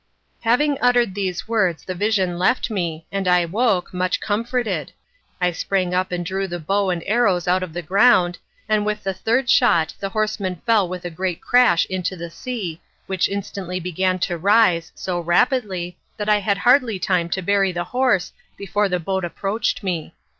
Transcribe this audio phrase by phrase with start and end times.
[0.39, 4.91] Having uttered these words the vision left me, and I woke, much comforted.
[5.39, 9.03] I sprang up and drew the bow and arrows out of the ground, and with
[9.03, 13.79] the third shot the horseman fell with a great crash into the sea, which instantly
[13.79, 18.89] began to rise, so rapidly, that I had hardly time to bury the horse before
[18.89, 20.15] the boat approached me.